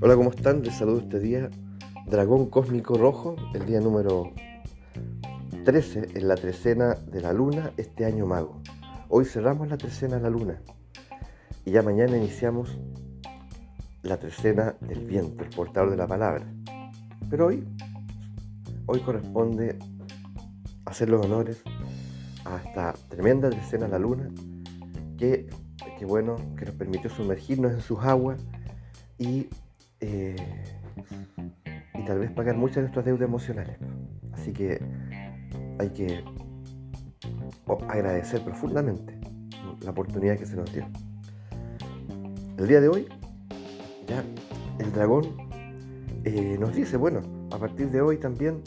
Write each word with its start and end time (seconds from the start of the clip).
Hola, 0.00 0.14
¿cómo 0.14 0.30
están? 0.30 0.62
Les 0.62 0.78
saludo 0.78 1.00
este 1.00 1.18
día. 1.18 1.50
Dragón 2.06 2.48
Cósmico 2.50 2.96
Rojo, 2.96 3.34
el 3.52 3.66
día 3.66 3.80
número 3.80 4.32
13 5.64 6.10
en 6.14 6.28
la 6.28 6.36
trecena 6.36 6.94
de 6.94 7.20
la 7.20 7.32
luna, 7.32 7.72
este 7.76 8.04
año 8.04 8.24
mago. 8.24 8.62
Hoy 9.08 9.24
cerramos 9.24 9.68
la 9.68 9.76
trecena 9.76 10.18
de 10.18 10.22
la 10.22 10.30
luna 10.30 10.62
y 11.64 11.72
ya 11.72 11.82
mañana 11.82 12.16
iniciamos 12.16 12.78
la 14.02 14.18
trecena 14.18 14.76
del 14.80 15.04
viento, 15.04 15.42
el 15.42 15.50
portador 15.50 15.90
de 15.90 15.96
la 15.96 16.06
palabra. 16.06 16.46
Pero 17.28 17.46
hoy, 17.46 17.66
hoy 18.86 19.00
corresponde 19.00 19.80
hacer 20.84 21.08
los 21.08 21.26
honores 21.26 21.60
a 22.44 22.58
esta 22.58 22.92
tremenda 23.08 23.50
trecena 23.50 23.86
de 23.86 23.90
la 23.90 23.98
luna 23.98 24.30
que, 25.18 25.48
que 25.98 26.06
bueno, 26.06 26.36
que 26.56 26.66
nos 26.66 26.76
permitió 26.76 27.10
sumergirnos 27.10 27.72
en 27.72 27.80
sus 27.80 27.98
aguas 27.98 28.40
y 29.18 29.48
eh, 30.00 30.36
y 31.94 32.04
tal 32.04 32.18
vez 32.20 32.30
pagar 32.30 32.56
muchas 32.56 32.76
de 32.76 32.82
nuestras 32.82 33.04
deudas 33.04 33.28
emocionales. 33.28 33.76
Así 34.32 34.52
que 34.52 34.80
hay 35.78 35.90
que 35.90 36.24
agradecer 37.88 38.42
profundamente 38.42 39.18
la 39.82 39.90
oportunidad 39.90 40.38
que 40.38 40.46
se 40.46 40.56
nos 40.56 40.72
dio. 40.72 40.86
El 42.56 42.66
día 42.66 42.80
de 42.80 42.88
hoy, 42.88 43.06
ya 44.06 44.24
el 44.78 44.92
dragón 44.92 45.36
eh, 46.24 46.56
nos 46.58 46.74
dice, 46.74 46.96
bueno, 46.96 47.20
a 47.52 47.58
partir 47.58 47.90
de 47.90 48.00
hoy 48.00 48.18
también 48.18 48.62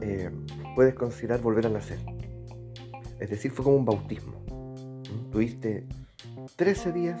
eh, 0.00 0.30
puedes 0.74 0.94
considerar 0.94 1.40
volver 1.40 1.66
a 1.66 1.70
nacer. 1.70 1.98
Es 3.18 3.30
decir, 3.30 3.50
fue 3.50 3.64
como 3.64 3.76
un 3.76 3.84
bautismo. 3.84 4.34
Tuviste 5.32 5.86
13 6.56 6.92
días, 6.92 7.20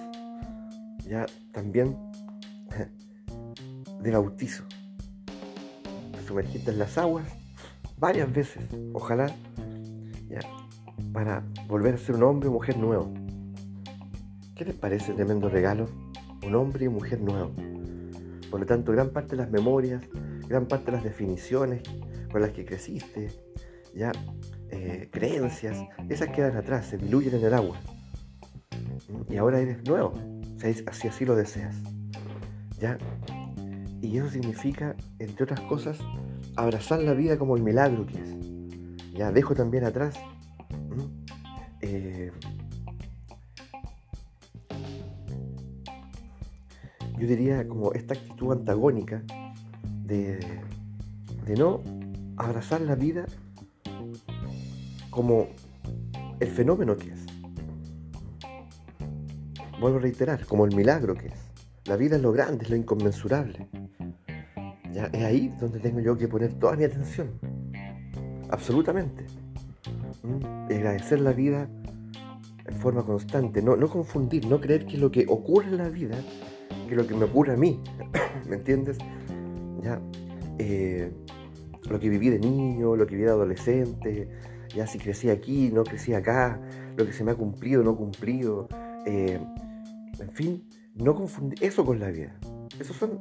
ya 1.08 1.26
también 1.52 1.96
de 4.00 4.10
bautizo. 4.10 4.64
Te 6.12 6.26
sumergiste 6.26 6.70
en 6.70 6.78
las 6.78 6.98
aguas 6.98 7.26
varias 7.98 8.32
veces, 8.32 8.64
ojalá, 8.92 9.34
para 11.12 11.42
volver 11.66 11.94
a 11.94 11.98
ser 11.98 12.16
un 12.16 12.24
hombre 12.24 12.48
o 12.48 12.52
mujer 12.52 12.76
nuevo. 12.76 13.12
¿Qué 14.54 14.64
les 14.64 14.74
parece 14.74 15.12
tremendo 15.12 15.48
regalo? 15.48 15.86
Un 16.44 16.54
hombre 16.54 16.86
y 16.86 16.88
mujer 16.88 17.20
nuevo. 17.20 17.52
Por 18.50 18.60
lo 18.60 18.66
tanto, 18.66 18.92
gran 18.92 19.10
parte 19.10 19.30
de 19.30 19.42
las 19.42 19.50
memorias, 19.50 20.02
gran 20.48 20.66
parte 20.66 20.86
de 20.86 20.92
las 20.92 21.04
definiciones 21.04 21.82
con 22.30 22.40
las 22.40 22.50
que 22.50 22.64
creciste, 22.64 23.28
ya 23.94 24.12
eh, 24.70 25.08
creencias, 25.10 25.78
esas 26.08 26.28
quedan 26.28 26.56
atrás, 26.56 26.86
se 26.86 26.98
diluyen 26.98 27.34
en 27.34 27.44
el 27.44 27.54
agua. 27.54 27.78
Y 29.28 29.36
ahora 29.36 29.60
eres 29.60 29.84
nuevo, 29.86 30.12
si 30.92 31.08
así 31.08 31.24
lo 31.24 31.34
deseas. 31.34 31.76
¿Ya? 32.78 32.98
Y 34.06 34.18
eso 34.18 34.30
significa, 34.30 34.94
entre 35.18 35.42
otras 35.42 35.60
cosas, 35.62 35.98
abrazar 36.54 37.00
la 37.02 37.12
vida 37.12 37.36
como 37.36 37.56
el 37.56 37.62
milagro 37.62 38.06
que 38.06 38.22
es. 38.22 38.36
Ya 39.14 39.32
dejo 39.32 39.56
también 39.56 39.84
atrás. 39.84 40.14
Eh, 41.80 42.30
yo 47.18 47.26
diría 47.26 47.66
como 47.66 47.92
esta 47.94 48.14
actitud 48.14 48.52
antagónica 48.52 49.24
de, 50.04 50.38
de 51.44 51.54
no 51.56 51.82
abrazar 52.36 52.82
la 52.82 52.94
vida 52.94 53.26
como 55.10 55.48
el 56.38 56.48
fenómeno 56.48 56.96
que 56.96 57.08
es. 57.08 57.26
Vuelvo 59.80 59.98
a 59.98 60.00
reiterar, 60.00 60.46
como 60.46 60.64
el 60.64 60.76
milagro 60.76 61.16
que 61.16 61.26
es. 61.26 61.55
La 61.86 61.96
vida 61.96 62.16
es 62.16 62.22
lo 62.22 62.32
grande, 62.32 62.64
es 62.64 62.70
lo 62.70 62.76
inconmensurable. 62.76 63.68
Ya, 64.92 65.06
es 65.06 65.24
ahí 65.24 65.54
donde 65.60 65.78
tengo 65.78 66.00
yo 66.00 66.16
que 66.16 66.26
poner 66.26 66.54
toda 66.54 66.76
mi 66.76 66.84
atención. 66.84 67.30
Absolutamente. 68.50 69.24
¿Mm? 70.22 70.72
agradecer 70.72 71.20
la 71.20 71.32
vida 71.32 71.68
en 72.66 72.74
forma 72.76 73.04
constante. 73.04 73.62
No, 73.62 73.76
no 73.76 73.88
confundir, 73.88 74.46
no 74.46 74.60
creer 74.60 74.86
que 74.86 74.98
lo 74.98 75.10
que 75.10 75.26
ocurre 75.28 75.68
en 75.68 75.78
la 75.78 75.88
vida, 75.88 76.16
que 76.88 76.96
lo 76.96 77.06
que 77.06 77.14
me 77.14 77.24
ocurre 77.24 77.52
a 77.52 77.56
mí, 77.56 77.80
¿me 78.48 78.56
entiendes? 78.56 78.98
Ya, 79.82 80.00
eh, 80.58 81.12
lo 81.88 82.00
que 82.00 82.08
viví 82.08 82.30
de 82.30 82.38
niño, 82.38 82.96
lo 82.96 83.06
que 83.06 83.14
viví 83.14 83.26
de 83.26 83.30
adolescente, 83.30 84.28
ya 84.74 84.86
si 84.86 84.98
crecí 84.98 85.30
aquí, 85.30 85.70
no 85.72 85.84
crecí 85.84 86.14
acá, 86.14 86.60
lo 86.96 87.06
que 87.06 87.12
se 87.12 87.22
me 87.22 87.30
ha 87.30 87.34
cumplido, 87.34 87.82
no 87.82 87.96
cumplido. 87.96 88.68
Eh, 89.06 89.38
en 90.18 90.30
fin, 90.32 90.64
no 90.96 91.14
confundir 91.14 91.62
eso 91.62 91.84
con 91.84 92.00
la 92.00 92.10
vida. 92.10 92.34
Esos 92.80 92.96
son, 92.96 93.20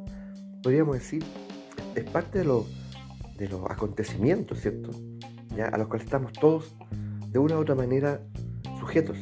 podríamos 0.63 0.95
decir, 0.95 1.23
es 1.95 2.03
parte 2.05 2.39
de, 2.39 2.63
de 3.37 3.49
los 3.49 3.69
acontecimientos, 3.69 4.61
¿cierto? 4.61 4.91
¿Ya? 5.55 5.67
A 5.67 5.77
los 5.77 5.87
cuales 5.87 6.05
estamos 6.05 6.33
todos, 6.33 6.75
de 7.29 7.39
una 7.39 7.57
u 7.57 7.59
otra 7.59 7.75
manera, 7.75 8.21
sujetos. 8.79 9.17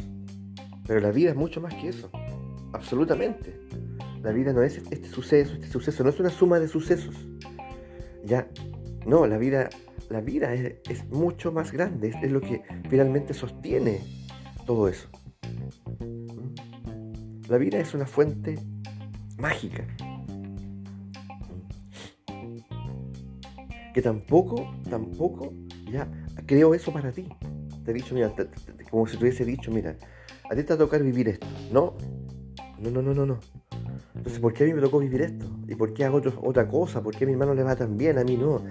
Pero 0.87 0.99
la 0.99 1.11
vida 1.11 1.31
es 1.31 1.35
mucho 1.35 1.61
más 1.61 1.73
que 1.75 1.89
eso, 1.89 2.09
absolutamente. 2.73 3.59
La 4.21 4.31
vida 4.31 4.53
no 4.53 4.63
es 4.63 4.77
este 4.89 5.07
suceso, 5.09 5.53
este 5.53 5.67
suceso, 5.67 6.03
no 6.03 6.09
es 6.09 6.19
una 6.19 6.29
suma 6.29 6.59
de 6.59 6.67
sucesos. 6.67 7.15
Ya, 8.23 8.47
no, 9.05 9.27
la 9.27 9.37
vida, 9.37 9.69
la 10.09 10.21
vida 10.21 10.53
es, 10.53 11.05
mucho 11.09 11.51
más 11.51 11.71
grande, 11.71 12.13
es 12.21 12.31
lo 12.31 12.39
que 12.39 12.61
finalmente 12.89 13.33
sostiene 13.33 14.01
todo 14.65 14.87
eso. 14.87 15.09
La 17.53 17.59
vida 17.59 17.77
es 17.77 17.93
una 17.93 18.07
fuente 18.07 18.57
mágica. 19.37 19.85
Que 23.93 24.01
tampoco, 24.01 24.73
tampoco, 24.89 25.53
ya 25.91 26.09
creo 26.47 26.73
eso 26.73 26.91
para 26.91 27.11
ti. 27.11 27.29
Te 27.85 27.91
he 27.91 27.93
dicho, 27.93 28.15
mira, 28.15 28.33
como 28.89 29.05
si 29.05 29.17
te 29.17 29.25
hubiese 29.25 29.45
dicho, 29.45 29.69
mira, 29.69 29.95
a 30.49 30.55
ti 30.55 30.63
te 30.63 30.69
va 30.69 30.73
a 30.73 30.77
tocar 30.79 31.03
vivir 31.03 31.29
esto. 31.29 31.45
No, 31.71 31.95
no, 32.79 32.89
no, 32.89 33.03
no, 33.03 33.13
no, 33.13 33.23
no. 33.27 33.39
Entonces, 34.15 34.39
¿por 34.39 34.51
qué 34.51 34.63
a 34.63 34.65
mí 34.65 34.73
me 34.73 34.81
tocó 34.81 34.97
vivir 34.97 35.21
esto? 35.21 35.45
¿Y 35.67 35.75
por 35.75 35.93
qué 35.93 36.05
hago 36.05 36.23
otra 36.41 36.67
cosa? 36.67 37.03
¿Por 37.03 37.15
qué 37.15 37.25
a 37.25 37.27
mi 37.27 37.33
hermano 37.33 37.53
le 37.53 37.61
va 37.61 37.75
tan 37.75 37.97
bien? 37.97 38.17
A 38.17 38.23
mí 38.23 38.35
no. 38.35 38.63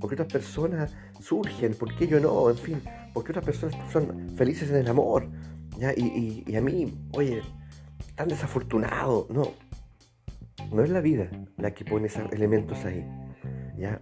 ¿Por 0.00 0.08
qué 0.08 0.14
otras 0.14 0.32
personas 0.32 0.96
surgen? 1.20 1.74
¿Por 1.74 1.94
qué 1.94 2.06
yo 2.06 2.18
no? 2.18 2.48
En 2.48 2.56
fin, 2.56 2.80
¿por 3.12 3.22
qué 3.22 3.32
otras 3.32 3.44
personas 3.44 3.76
son 3.92 4.30
felices 4.34 4.70
en 4.70 4.76
el 4.76 4.88
amor? 4.88 5.28
Y 5.78 6.56
a 6.56 6.60
mí, 6.62 6.94
oye, 7.12 7.42
tan 8.14 8.28
desafortunado. 8.28 9.26
No, 9.30 9.52
no 10.72 10.82
es 10.82 10.90
la 10.90 11.00
vida 11.00 11.30
la 11.56 11.72
que 11.72 11.84
pone 11.84 12.06
esos 12.06 12.30
elementos 12.32 12.84
ahí. 12.84 13.06
¿ya? 13.78 13.98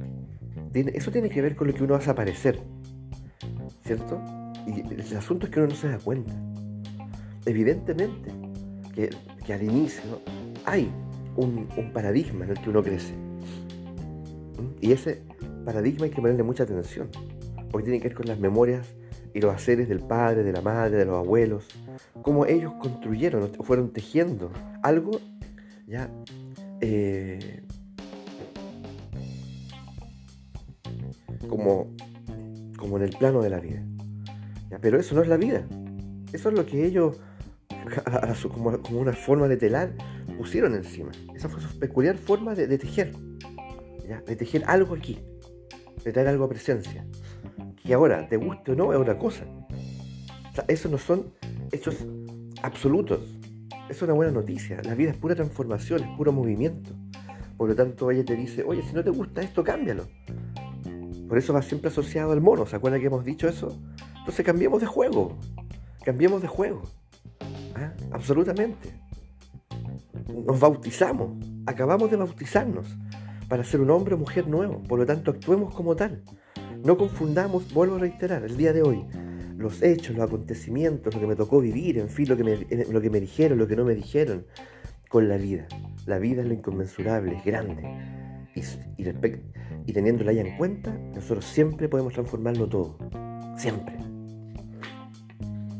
eso 0.74 1.10
tiene 1.10 1.28
que 1.28 1.40
ver 1.40 1.56
con 1.56 1.68
lo 1.68 1.74
que 1.74 1.84
uno 1.84 1.94
hace 1.94 2.10
aparecer. 2.10 2.60
¿Cierto? 3.84 4.20
Y 4.66 4.80
el 4.80 5.16
asunto 5.16 5.46
es 5.46 5.52
que 5.52 5.60
uno 5.60 5.68
no 5.68 5.74
se 5.74 5.88
da 5.88 5.98
cuenta. 5.98 6.34
Evidentemente 7.46 8.30
que, 8.94 9.10
al 9.52 9.62
inicio 9.62 10.20
hay 10.66 10.90
un, 11.36 11.66
paradigma 11.94 12.44
en 12.44 12.50
el 12.50 12.60
que 12.60 12.68
uno 12.70 12.82
crece. 12.82 13.14
Y 14.80 14.92
ese 14.92 15.22
paradigma 15.64 16.04
hay 16.04 16.10
que 16.10 16.20
ponerle 16.20 16.42
mucha 16.42 16.64
atención. 16.64 17.08
Porque 17.70 17.84
tiene 17.84 18.00
que 18.00 18.08
ver 18.08 18.16
con 18.16 18.26
las 18.26 18.38
memorias 18.38 18.94
y 19.38 19.40
los 19.40 19.54
haceres 19.54 19.88
del 19.88 20.00
padre, 20.00 20.42
de 20.42 20.52
la 20.52 20.60
madre, 20.60 20.96
de 20.96 21.04
los 21.04 21.14
abuelos, 21.14 21.68
cómo 22.22 22.44
ellos 22.44 22.72
construyeron, 22.80 23.52
fueron 23.62 23.92
tejiendo 23.92 24.50
algo 24.82 25.12
ya 25.86 26.10
eh, 26.80 27.62
como, 31.48 31.86
como 32.76 32.96
en 32.96 33.04
el 33.04 33.16
plano 33.16 33.40
de 33.40 33.50
la 33.50 33.60
vida. 33.60 33.80
Pero 34.80 34.98
eso 34.98 35.14
no 35.14 35.22
es 35.22 35.28
la 35.28 35.36
vida. 35.36 35.64
Eso 36.32 36.48
es 36.48 36.54
lo 36.56 36.66
que 36.66 36.84
ellos, 36.84 37.20
como, 38.52 38.70
una 38.90 39.12
forma 39.12 39.46
de 39.46 39.56
telar, 39.56 39.92
pusieron 40.36 40.74
encima. 40.74 41.12
Esa 41.36 41.48
fue 41.48 41.62
su 41.62 41.78
peculiar 41.78 42.16
forma 42.16 42.56
de, 42.56 42.76
tejer. 42.76 43.14
De 44.26 44.34
tejer 44.34 44.64
algo 44.66 44.96
aquí. 44.96 45.20
De 46.04 46.12
traer 46.12 46.26
algo 46.26 46.44
a 46.44 46.48
presencia. 46.48 47.06
Que 47.88 47.94
ahora, 47.94 48.28
te 48.28 48.36
guste 48.36 48.72
o 48.72 48.74
no, 48.74 48.92
es 48.92 48.98
otra 48.98 49.16
cosa. 49.16 49.46
O 49.46 50.62
eso 50.68 50.90
no 50.90 50.98
son 50.98 51.32
hechos 51.72 51.96
absolutos. 52.62 53.20
Es 53.88 54.02
una 54.02 54.12
buena 54.12 54.30
noticia. 54.30 54.78
La 54.84 54.94
vida 54.94 55.12
es 55.12 55.16
pura 55.16 55.34
transformación, 55.34 56.02
es 56.02 56.08
puro 56.14 56.30
movimiento. 56.30 56.90
Por 57.56 57.70
lo 57.70 57.74
tanto, 57.74 58.10
ella 58.10 58.26
te 58.26 58.36
dice, 58.36 58.62
oye, 58.62 58.82
si 58.82 58.92
no 58.92 59.02
te 59.02 59.08
gusta 59.08 59.40
esto, 59.40 59.64
cámbialo. 59.64 60.06
Por 61.30 61.38
eso 61.38 61.54
va 61.54 61.62
siempre 61.62 61.88
asociado 61.88 62.32
al 62.32 62.42
mono. 62.42 62.66
¿Se 62.66 62.76
acuerdan 62.76 63.00
que 63.00 63.06
hemos 63.06 63.24
dicho 63.24 63.48
eso? 63.48 63.74
Entonces 64.18 64.44
cambiemos 64.44 64.82
de 64.82 64.86
juego. 64.86 65.38
Cambiemos 66.04 66.42
de 66.42 66.48
juego. 66.48 66.82
¿Ah? 67.74 67.94
Absolutamente. 68.10 69.00
Nos 70.46 70.60
bautizamos. 70.60 71.42
Acabamos 71.64 72.10
de 72.10 72.18
bautizarnos 72.18 72.86
para 73.48 73.64
ser 73.64 73.80
un 73.80 73.88
hombre 73.88 74.14
o 74.14 74.18
mujer 74.18 74.46
nuevo. 74.46 74.82
Por 74.82 74.98
lo 74.98 75.06
tanto, 75.06 75.30
actuemos 75.30 75.74
como 75.74 75.96
tal. 75.96 76.22
No 76.84 76.96
confundamos, 76.96 77.72
vuelvo 77.72 77.96
a 77.96 77.98
reiterar, 77.98 78.44
el 78.44 78.56
día 78.56 78.72
de 78.72 78.82
hoy, 78.82 79.04
los 79.56 79.82
hechos, 79.82 80.16
los 80.16 80.26
acontecimientos, 80.26 81.14
lo 81.14 81.20
que 81.20 81.26
me 81.26 81.36
tocó 81.36 81.60
vivir, 81.60 81.98
en 81.98 82.08
fin, 82.08 82.28
lo 82.28 82.36
que 82.36 82.44
me, 82.44 82.56
lo 82.90 83.00
que 83.00 83.10
me 83.10 83.20
dijeron, 83.20 83.58
lo 83.58 83.66
que 83.66 83.76
no 83.76 83.84
me 83.84 83.94
dijeron, 83.94 84.46
con 85.08 85.28
la 85.28 85.36
vida. 85.36 85.66
La 86.06 86.18
vida 86.18 86.42
es 86.42 86.48
lo 86.48 86.54
inconmensurable, 86.54 87.36
es 87.36 87.44
grande. 87.44 87.82
Y, 88.54 88.60
y, 89.02 89.08
y 89.86 89.92
teniéndola 89.92 90.32
ya 90.32 90.42
en 90.42 90.56
cuenta, 90.56 90.92
nosotros 91.14 91.44
siempre 91.44 91.88
podemos 91.88 92.12
transformarlo 92.12 92.68
todo. 92.68 92.98
Siempre. 93.56 93.96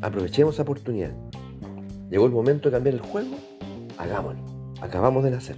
Aprovechemos 0.00 0.54
esa 0.54 0.62
oportunidad. 0.62 1.12
Llegó 2.10 2.26
el 2.26 2.32
momento 2.32 2.68
de 2.70 2.76
cambiar 2.76 2.94
el 2.94 3.00
juego, 3.00 3.36
hagámoslo. 3.98 4.40
Acabamos 4.80 5.24
de 5.24 5.30
nacer. 5.30 5.56